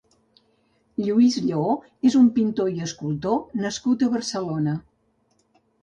Lluís 1.07 1.37
Lleó 1.49 1.67
és 2.11 2.17
un 2.23 2.31
pintor 2.39 2.73
i 2.79 2.83
escultor 2.89 3.39
nascut 3.63 4.07
a 4.09 4.13
Barcelona. 4.19 4.79